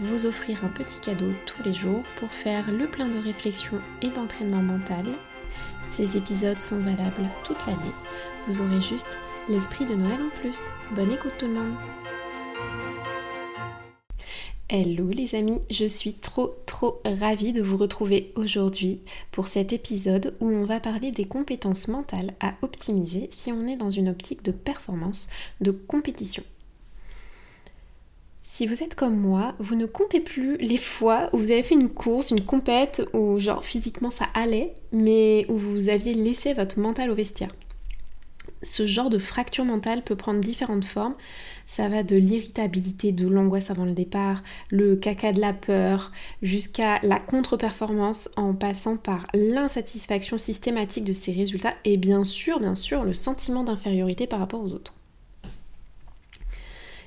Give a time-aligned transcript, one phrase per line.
[0.00, 4.08] vous offrir un petit cadeau tous les jours pour faire le plein de réflexion et
[4.08, 5.04] d'entraînement mental.
[5.90, 7.94] Ces épisodes sont valables toute l'année.
[8.46, 10.70] Vous aurez juste l'esprit de Noël en plus.
[10.92, 11.74] Bonne écoute tout le monde
[14.70, 19.00] Hello les amis, je suis trop trop ravie de vous retrouver aujourd'hui
[19.32, 23.76] pour cet épisode où on va parler des compétences mentales à optimiser si on est
[23.76, 25.30] dans une optique de performance,
[25.62, 26.42] de compétition.
[28.58, 31.76] Si vous êtes comme moi, vous ne comptez plus les fois où vous avez fait
[31.76, 36.80] une course, une compète, où genre physiquement ça allait, mais où vous aviez laissé votre
[36.80, 37.52] mental au vestiaire.
[38.62, 41.14] Ce genre de fracture mentale peut prendre différentes formes.
[41.68, 46.10] Ça va de l'irritabilité, de l'angoisse avant le départ, le caca de la peur,
[46.42, 52.74] jusqu'à la contre-performance en passant par l'insatisfaction systématique de ses résultats et bien sûr, bien
[52.74, 54.97] sûr, le sentiment d'infériorité par rapport aux autres.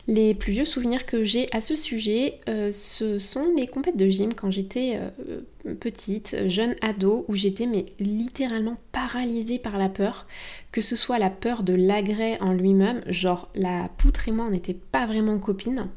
[0.08, 4.10] Les plus vieux souvenirs que j'ai à ce sujet, euh, ce sont les compètes de
[4.10, 10.26] gym quand j'étais euh, petite, jeune ado, où j'étais mais littéralement paralysée par la peur,
[10.72, 14.52] que ce soit la peur de l'agrès en lui-même, genre la poutre et moi on
[14.52, 15.88] n'était pas vraiment copines,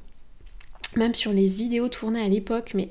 [0.96, 2.90] même sur les vidéos tournées à l'époque, mais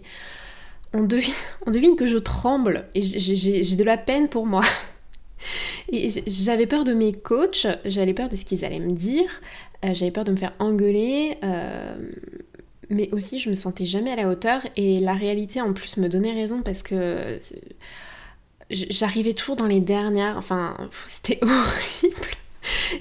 [0.94, 4.64] on devine, que je tremble et j'ai de la peine pour moi.
[5.91, 9.30] Et j'avais peur de mes coachs, j'avais peur de ce qu'ils allaient me dire,
[9.91, 11.95] j'avais peur de me faire engueuler, euh,
[12.89, 16.07] mais aussi je me sentais jamais à la hauteur et la réalité en plus me
[16.07, 17.39] donnait raison parce que
[18.69, 20.77] j'arrivais toujours dans les dernières, enfin
[21.07, 22.27] c'était horrible.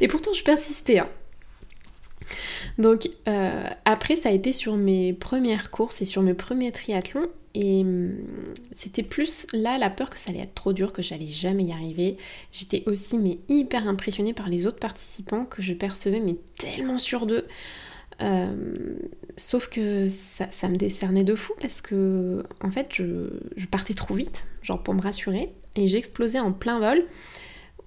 [0.00, 0.98] Et pourtant je persistais.
[0.98, 1.08] Hein.
[2.78, 7.28] Donc euh, après ça a été sur mes premières courses et sur mes premiers triathlons
[7.54, 8.16] et hum,
[8.76, 11.72] c'était plus là la peur que ça allait être trop dur, que j'allais jamais y
[11.72, 12.16] arriver.
[12.52, 17.26] J'étais aussi mais hyper impressionnée par les autres participants que je percevais mais tellement sur
[17.26, 17.46] d'eux.
[18.20, 18.96] Euh,
[19.36, 24.46] sauf que ça, me décernait de fou parce que en fait je, partais trop vite,
[24.62, 27.04] genre pour me rassurer, et j'explosais en plein vol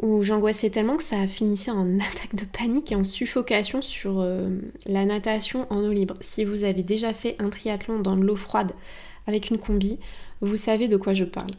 [0.01, 4.49] où j'angoissais tellement que ça finissait en attaque de panique et en suffocation sur euh,
[4.85, 6.15] la natation en eau libre.
[6.21, 8.73] Si vous avez déjà fait un triathlon dans l'eau froide
[9.27, 9.99] avec une combi,
[10.41, 11.51] vous savez de quoi je parle.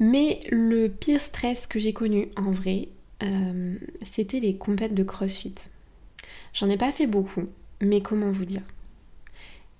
[0.00, 2.88] Mais le pire stress que j'ai connu en vrai,
[3.22, 5.54] euh, c'était les compètes de CrossFit.
[6.54, 7.46] J'en ai pas fait beaucoup,
[7.80, 8.62] mais comment vous dire?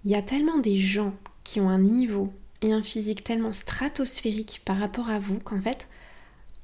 [0.05, 4.63] Il y a tellement des gens qui ont un niveau et un physique tellement stratosphérique
[4.65, 5.89] par rapport à vous qu'en fait,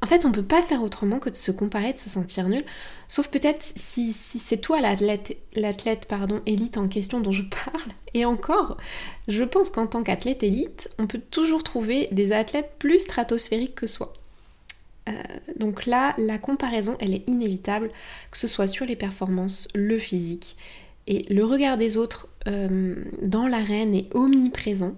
[0.01, 2.65] en fait, on peut pas faire autrement que de se comparer, de se sentir nul.
[3.09, 7.91] Sauf peut-être si, c'est toi l'athlète, l'athlète pardon, élite en question dont je parle.
[8.15, 8.77] Et encore,
[9.27, 13.89] je pense qu'en tant qu'athlète élite, on peut toujours trouver des athlètes plus stratosphériques que
[13.89, 14.13] soi.
[15.09, 15.13] Euh,
[15.57, 17.91] donc là, la comparaison, elle est inévitable,
[18.31, 20.57] que ce soit sur les performances, le physique.
[21.09, 24.95] Et le regard des autres euh, dans l'arène est omniprésent.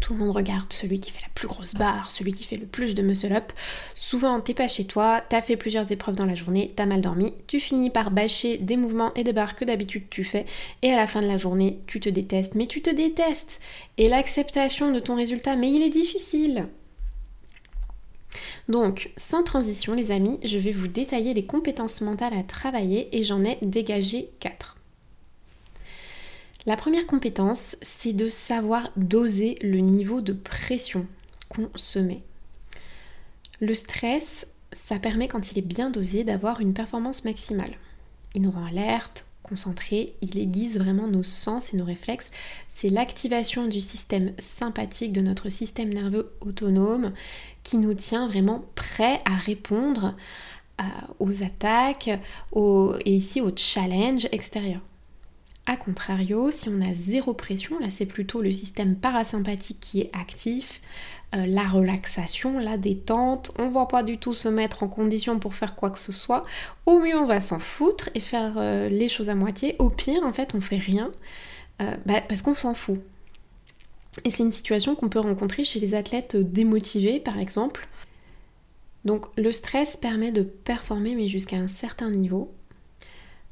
[0.00, 2.66] Tout le monde regarde celui qui fait la plus grosse barre, celui qui fait le
[2.66, 3.52] plus de muscle up.
[3.94, 7.34] Souvent, t'es pas chez toi, t'as fait plusieurs épreuves dans la journée, t'as mal dormi,
[7.46, 10.44] tu finis par bâcher des mouvements et des barres que d'habitude tu fais,
[10.82, 13.60] et à la fin de la journée, tu te détestes, mais tu te détestes.
[13.98, 16.68] Et l'acceptation de ton résultat, mais il est difficile.
[18.68, 23.24] Donc, sans transition, les amis, je vais vous détailler les compétences mentales à travailler et
[23.24, 24.76] j'en ai dégagé 4.
[26.66, 31.06] La première compétence, c'est de savoir doser le niveau de pression
[31.48, 32.22] qu'on se met.
[33.60, 37.72] Le stress, ça permet quand il est bien dosé d'avoir une performance maximale.
[38.34, 42.30] Il nous rend alerte, concentré, il aiguise vraiment nos sens et nos réflexes.
[42.68, 47.12] C'est l'activation du système sympathique de notre système nerveux autonome
[47.62, 50.14] qui nous tient vraiment prêt à répondre
[50.80, 50.84] euh,
[51.18, 54.82] aux attaques et ici aux challenges extérieurs.
[55.66, 60.10] A contrario, si on a zéro pression, là c'est plutôt le système parasympathique qui est
[60.16, 60.80] actif,
[61.34, 65.54] euh, la relaxation, la détente, on va pas du tout se mettre en condition pour
[65.54, 66.44] faire quoi que ce soit.
[66.86, 69.76] Au mieux on va s'en foutre et faire euh, les choses à moitié.
[69.78, 71.12] Au pire en fait on fait rien
[71.82, 73.00] euh, bah, parce qu'on s'en fout.
[74.24, 77.86] Et c'est une situation qu'on peut rencontrer chez les athlètes démotivés par exemple.
[79.04, 82.52] Donc le stress permet de performer mais jusqu'à un certain niveau.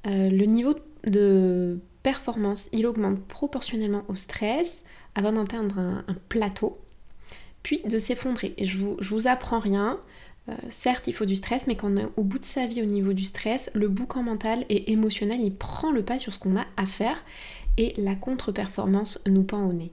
[0.05, 0.75] le niveau
[1.05, 1.78] de
[2.72, 4.84] il augmente proportionnellement au stress
[5.14, 6.78] avant d'atteindre un, plateau,
[7.62, 8.55] puis de s'effondrer.
[8.60, 9.99] Je vous, apprends rien.
[10.49, 13.12] Euh, certes, il faut du stress, mais quand au bout de sa vie au niveau
[13.12, 16.64] du stress, le boucan mental et émotionnel, il prend le pas sur ce qu'on a
[16.76, 17.22] à faire
[17.76, 19.93] et la contre-performance nous pend au nez.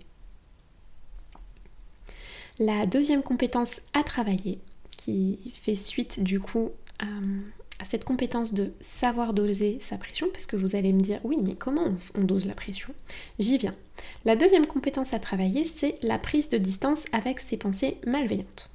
[2.60, 4.60] La deuxième compétence à travailler,
[4.98, 7.06] qui fait suite du coup à,
[7.84, 11.56] cette compétence de savoir doser sa pression, parce que vous allez me dire, oui, mais
[11.56, 12.94] comment on, dose la pression?
[13.38, 13.76] J'y viens.
[14.24, 18.70] La deuxième compétence à travailler, c'est la prise de distance avec ses pensées malveillantes.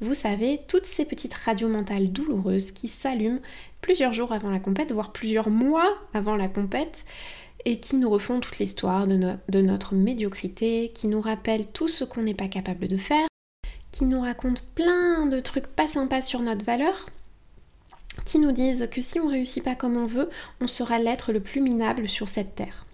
[0.00, 3.40] Vous savez, toutes ces petites radios mentales douloureuses qui s'allument
[3.80, 7.04] plusieurs jours avant la compète, voire plusieurs mois avant la compète,
[7.64, 12.04] et qui nous refont toute l'histoire de, de, notre médiocrité, qui nous rappellent tout ce
[12.04, 13.26] qu'on n'est pas capable de faire,
[13.92, 17.06] qui nous racontent plein de trucs pas sympas sur notre valeur,
[18.24, 20.28] qui nous disent que si on réussit pas comme on veut,
[20.60, 22.86] on sera l'être le plus minable sur cette terre.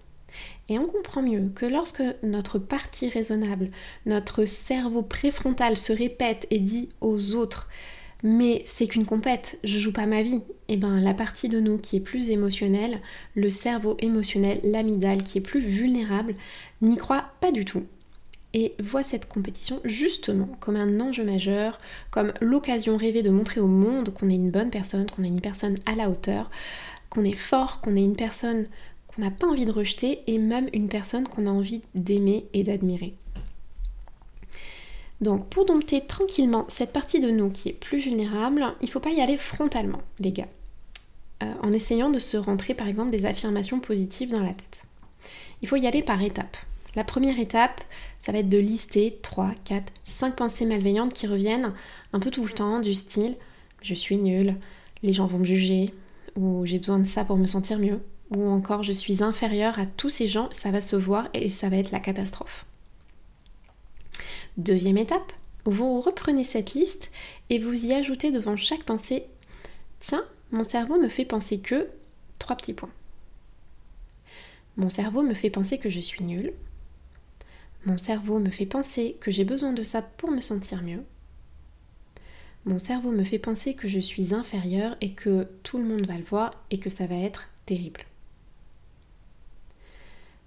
[0.69, 3.69] Et on comprend mieux que lorsque notre partie raisonnable,
[4.05, 7.67] notre cerveau préfrontal se répète et dit aux autres
[8.23, 10.43] mais c'est qu'une compète, je joue pas ma vie.
[10.67, 13.01] Et eh ben la partie de nous qui est plus émotionnelle,
[13.35, 16.35] le cerveau émotionnel, l'amidale qui est plus vulnérable,
[16.81, 17.83] n'y croit pas du tout
[18.53, 23.67] et voit cette compétition justement comme un enjeu majeur, comme l'occasion rêvée de montrer au
[23.67, 26.49] monde qu'on est une bonne personne, qu'on est une personne à la hauteur,
[27.09, 28.67] qu'on est fort, qu'on est une personne
[29.07, 32.63] qu'on n'a pas envie de rejeter et même une personne qu'on a envie d'aimer et
[32.63, 33.13] d'admirer.
[35.19, 38.99] Donc pour dompter tranquillement cette partie de nous qui est plus vulnérable, il ne faut
[38.99, 40.47] pas y aller frontalement, les gars.
[41.43, 44.83] Euh, en essayant de se rentrer par exemple des affirmations positives dans la tête.
[45.61, 46.57] Il faut y aller par étapes.
[46.95, 47.81] La première étape,
[48.21, 51.73] ça va être de lister 3, 4, 5 pensées malveillantes qui reviennent
[52.13, 53.35] un peu tout le temps, du style
[53.81, 54.57] je suis nulle,
[55.03, 55.93] les gens vont me juger,
[56.35, 57.99] ou j'ai besoin de ça pour me sentir mieux,
[58.29, 61.69] ou encore je suis inférieure à tous ces gens, ça va se voir et ça
[61.69, 62.65] va être la catastrophe.
[64.57, 65.33] Deuxième étape,
[65.65, 67.09] vous reprenez cette liste
[67.49, 69.25] et vous y ajoutez devant chaque pensée
[69.99, 71.87] Tiens, mon cerveau me fait penser que.
[72.39, 72.89] Trois petits points.
[74.77, 76.53] Mon cerveau me fait penser que je suis nulle.
[77.85, 81.03] Mon cerveau me fait penser que j'ai besoin de ça pour me sentir mieux.
[82.65, 86.15] Mon cerveau me fait penser que je suis inférieure et que tout le monde va
[86.15, 88.01] le voir et que ça va être terrible.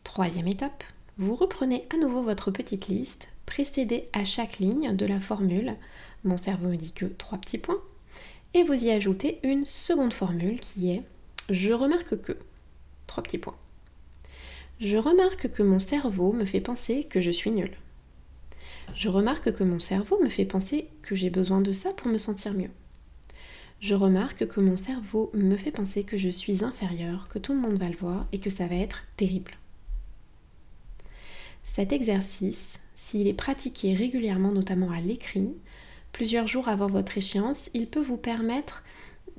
[0.05, 0.85] Troisième étape,
[1.19, 5.77] vous reprenez à nouveau votre petite liste précédez à chaque ligne de la formule
[6.25, 7.81] mon cerveau me dit que trois petits points
[8.55, 11.03] et vous y ajoutez une seconde formule qui est
[11.51, 12.39] je remarque que
[13.07, 13.57] trois petits points.
[14.81, 17.71] Je remarque que mon cerveau me fait penser que je suis nul.
[18.95, 22.19] Je remarque que mon cerveau me fait penser que j'ai besoin de ça pour me
[22.19, 22.71] sentir mieux.
[23.81, 27.61] Je remarque que mon cerveau me fait penser que je suis inférieur, que tout le
[27.61, 29.53] monde va le voir et que ça va être terrible.
[31.65, 35.55] Cet exercice, s'il est pratiqué régulièrement, notamment à l'écrit,
[36.13, 38.85] plusieurs jours avant votre échéance, il peut vous permettre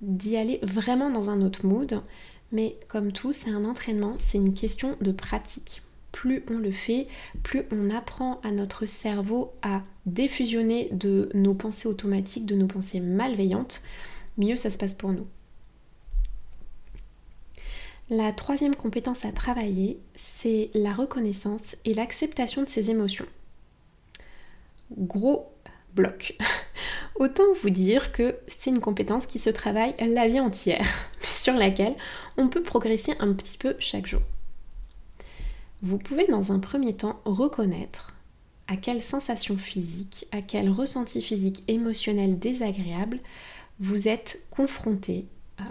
[0.02, 2.02] d'y aller vraiment dans un autre mood.
[2.52, 5.82] Mais comme tout, c'est un entraînement, c'est une question de pratique.
[6.12, 7.08] Plus on le fait,
[7.44, 13.02] plus on apprend à notre cerveau à défusionner de nos pensées automatiques, de nos pensées
[13.02, 13.82] malveillantes,
[14.38, 15.26] mieux ça se passe pour nous.
[18.10, 23.26] La troisième compétence à travailler, c'est la reconnaissance et l'acceptation de ses émotions
[24.92, 25.52] gros
[25.94, 26.38] bloc.
[27.16, 30.86] Autant vous dire que c'est une compétence qui se travaille la vie entière,
[31.36, 31.96] sur laquelle
[32.38, 34.22] on peut progresser un petit peu chaque jour.
[35.82, 38.14] Vous pouvez dans un premier temps reconnaître
[38.68, 43.20] à quelle sensation physique, à quel ressenti physique émotionnel désagréable
[43.80, 45.28] vous êtes confronté.
[45.60, 45.64] Euh,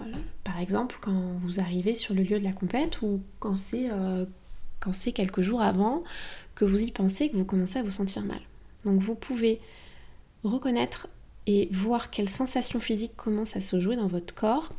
[0.45, 4.27] par exemple, quand vous arrivez sur le lieu de la compète ou quand c'est euh,
[5.15, 6.05] quelques jours avant
[6.55, 8.41] que vous y pensez, que vous commencez à vous sentir mal.
[8.85, 9.61] Donc vous pouvez
[10.45, 11.09] reconnaître
[11.47, 14.73] et voir quelles sensations physiques commencent à se jouer dans votre corps.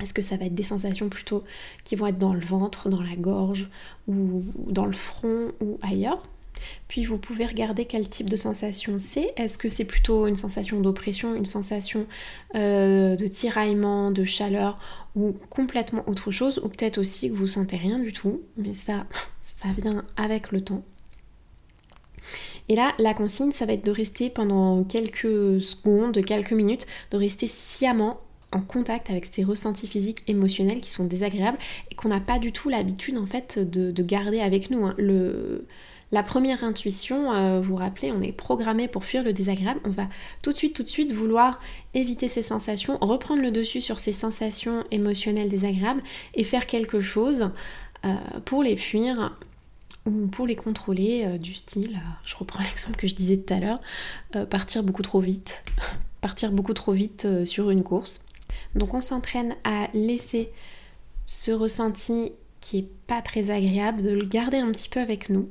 [0.00, 1.44] Est-ce que ça va être des sensations plutôt
[1.84, 3.68] qui vont être dans le ventre, dans la gorge
[4.06, 6.22] ou dans le front ou ailleurs?
[6.88, 9.32] Puis vous pouvez regarder quel type de sensation c'est.
[9.36, 12.06] Est-ce que c'est plutôt une sensation d'oppression, une sensation
[12.54, 14.78] euh, de tiraillement, de chaleur
[15.14, 16.60] ou complètement autre chose?
[16.64, 19.06] Ou peut-être aussi que vous sentez rien du tout, mais ça,
[19.62, 20.82] ça vient avec le temps.
[22.68, 27.16] Et là, la consigne, ça va être de rester pendant quelques secondes, quelques minutes, de
[27.16, 28.20] rester sciemment
[28.52, 31.58] en contact avec ces ressentis physiques, émotionnels qui sont désagréables
[31.90, 34.86] et qu'on n'a pas du tout l'habitude en fait de, garder avec nous.
[34.86, 34.94] Hein.
[34.96, 35.66] Le,
[36.12, 39.80] la première intuition, euh, vous vous rappelez, on est programmé pour fuir le désagréable.
[39.84, 40.08] On va
[40.42, 41.60] tout de suite, tout de suite vouloir
[41.92, 46.02] éviter ces sensations, reprendre le dessus sur ces sensations émotionnelles désagréables
[46.34, 47.50] et faire quelque chose
[48.44, 49.36] pour les fuir
[50.06, 53.80] ou pour les contrôler du style, je reprends l'exemple que je disais tout à l'heure,
[54.46, 55.64] partir beaucoup trop vite,
[56.20, 58.27] partir beaucoup trop vite sur une course.
[58.74, 60.50] Donc on s'entraîne à laisser
[61.26, 65.48] ce ressenti qui est pas très agréable, de le garder un petit peu avec nous.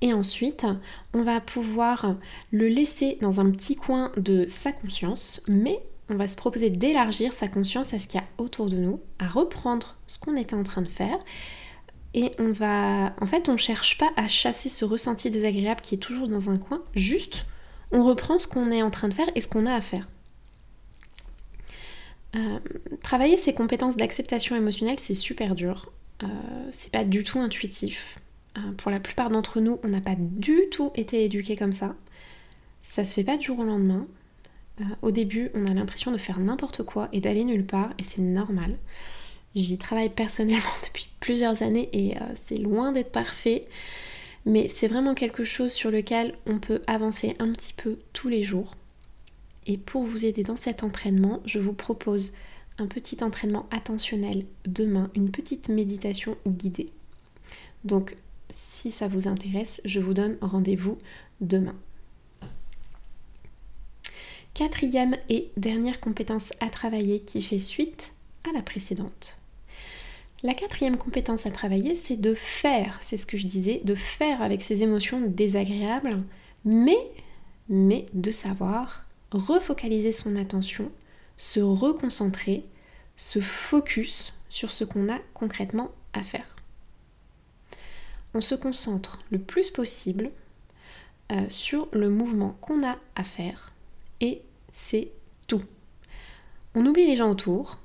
[0.00, 0.66] Et ensuite,
[1.14, 2.16] on va pouvoir
[2.50, 7.32] le laisser dans un petit coin de sa conscience, mais on va se proposer d'élargir
[7.32, 10.56] sa conscience à ce qu'il y a autour de nous, à reprendre ce qu'on était
[10.56, 11.18] en train de faire.
[12.14, 13.14] Et on va.
[13.20, 16.50] En fait, on ne cherche pas à chasser ce ressenti désagréable qui est toujours dans
[16.50, 17.46] un coin, juste
[17.92, 20.08] on reprend ce qu'on est en train de faire et ce qu'on a à faire.
[22.34, 22.58] Euh,
[23.02, 25.92] travailler ses compétences d'acceptation émotionnelle, c'est super dur.
[26.22, 26.26] Euh,
[26.70, 28.18] c'est pas du tout intuitif.
[28.56, 31.94] Euh, pour la plupart d'entre nous, on n'a pas du tout été éduqués comme ça.
[32.80, 34.06] Ça se fait pas du jour au lendemain.
[35.02, 38.22] au début, on a l'impression de faire n'importe quoi et d'aller nulle part, et c'est
[38.22, 38.78] normal.
[39.54, 43.66] J'y travaille personnellement depuis plusieurs années et c'est loin d'être parfait,
[44.44, 48.42] mais c'est vraiment quelque chose sur lequel on peut avancer un petit peu tous les
[48.42, 48.74] jours.
[49.66, 52.32] Et pour vous aider dans cet entraînement, je vous propose
[52.78, 56.90] un petit entraînement attentionnel demain, une petite méditation guidée.
[57.84, 58.16] Donc
[58.50, 60.98] si ça vous intéresse, je vous donne rendez-vous
[61.40, 61.76] demain.
[64.54, 68.12] Quatrième et dernière compétence à travailler qui fait suite
[68.48, 69.38] à la précédente.
[70.42, 74.42] La quatrième compétence à travailler, c'est de faire, c'est ce que je disais, de faire
[74.42, 76.22] avec ces émotions désagréables,
[76.64, 76.98] mais,
[77.68, 80.90] mais de savoir refocaliser son attention,
[81.36, 82.64] se reconcentrer,
[83.16, 86.56] se focus sur ce qu'on a concrètement à faire.
[88.34, 90.30] On se concentre le plus possible
[91.32, 93.72] euh, sur le mouvement qu'on a à faire
[94.20, 95.12] et c'est
[95.46, 95.62] tout.
[96.74, 97.78] On oublie les gens autour,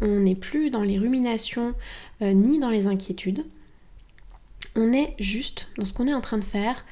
[0.00, 1.74] on n'est plus dans les ruminations
[2.22, 3.46] euh, ni dans les inquiétudes.
[4.74, 6.84] On est juste dans ce qu'on est en train de faire,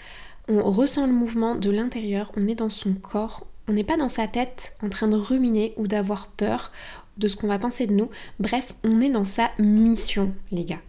[0.48, 4.08] on ressent le mouvement de l'intérieur, on est dans son corps, on n'est pas dans
[4.08, 6.72] sa tête en train de ruminer ou d'avoir peur
[7.16, 8.10] de ce qu'on va penser de nous.
[8.38, 10.82] Bref, on est dans sa mission, les gars.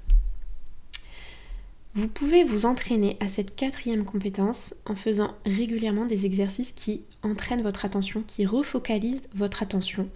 [1.93, 7.61] Vous pouvez vous entraîner à cette quatrième compétence en faisant régulièrement des exercices qui entraînent
[7.63, 10.09] votre attention, qui refocalisent votre attention.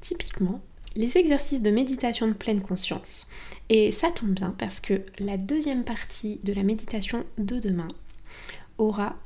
[0.00, 0.60] Typiquement,
[0.94, 3.28] les exercices de méditation de pleine conscience.
[3.68, 7.88] Et ça tombe bien parce que la deuxième partie de la méditation de demain
[8.78, 9.16] aura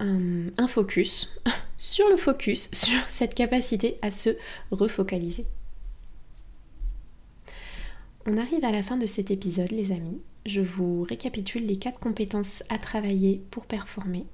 [0.00, 1.28] un, focus
[1.80, 4.30] sur le focus, sur cette capacité à se
[4.70, 5.46] refocaliser.
[8.26, 10.20] On arrive à la fin de cet épisode, les amis.
[10.44, 14.26] Je vous récapitule les quatre compétences à travailler pour performer.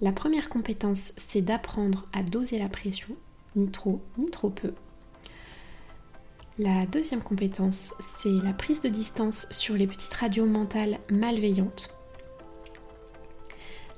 [0.00, 3.16] La première compétence, c'est d'apprendre à doser la pression,
[3.56, 4.74] ni trop, ni trop peu.
[6.58, 11.94] La deuxième compétence, c'est la prise de distance sur les petites radios mentales malveillantes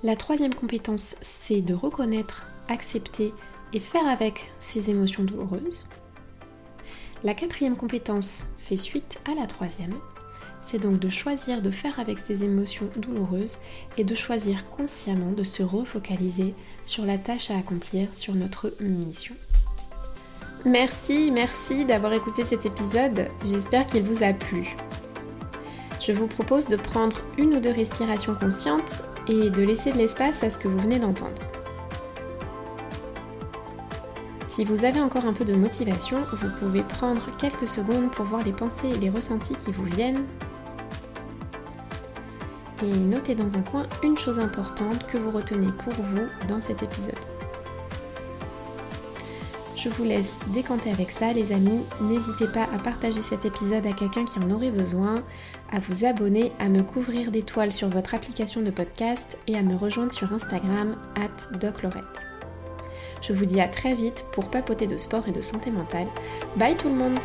[0.03, 3.33] la troisième compétence, c'est de reconnaître, accepter
[3.73, 5.87] et faire avec ces émotions douloureuses.
[7.23, 9.95] La quatrième compétence fait suite à la troisième.
[10.61, 13.59] C'est donc de choisir de faire avec ces émotions douloureuses
[13.97, 19.35] et de choisir consciemment de se refocaliser sur la tâche à accomplir, sur notre mission.
[20.65, 23.29] Merci, merci d'avoir écouté cet épisode.
[23.45, 24.77] J'espère qu'il vous a plu.
[26.01, 30.43] Je vous propose de prendre une ou deux respirations conscientes et de laisser de l'espace
[30.43, 31.35] à ce que vous venez d'entendre.
[34.47, 38.43] Si vous avez encore un peu de motivation, vous pouvez prendre quelques secondes pour voir
[38.43, 40.25] les pensées et les ressentis qui vous viennent.
[42.83, 46.83] Et notez dans un coin une chose importante que vous retenez pour vous dans cet
[46.83, 47.36] épisode.
[49.87, 51.81] Je vous laisse décanter avec ça les amis.
[52.01, 55.23] N'hésitez pas à partager cet épisode à quelqu'un qui en aurait besoin,
[55.71, 59.77] à vous abonner, à me couvrir d'étoiles sur votre application de podcast et à me
[59.77, 62.27] rejoindre sur Instagram at doclorette.
[63.23, 66.09] Je vous dis à très vite pour papoter de sport et de santé mentale.
[66.57, 67.19] Bye tout le monde